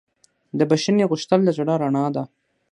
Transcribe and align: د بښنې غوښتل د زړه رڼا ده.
د 0.57 0.59
بښنې 0.69 1.03
غوښتل 1.11 1.39
د 1.43 1.49
زړه 1.57 1.73
رڼا 1.81 2.05
ده. 2.15 2.23